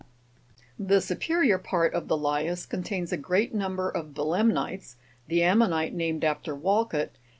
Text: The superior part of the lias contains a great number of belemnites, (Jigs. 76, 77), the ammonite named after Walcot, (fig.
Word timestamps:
The 0.79 0.99
superior 0.99 1.59
part 1.59 1.93
of 1.93 2.07
the 2.07 2.17
lias 2.17 2.65
contains 2.65 3.11
a 3.13 3.17
great 3.17 3.53
number 3.53 3.87
of 3.87 4.15
belemnites, 4.15 4.95
(Jigs. 4.95 4.95
76, 4.95 4.95
77), 4.95 4.99
the 5.27 5.43
ammonite 5.43 5.93
named 5.93 6.23
after 6.23 6.55
Walcot, 6.55 7.11
(fig. 7.11 7.21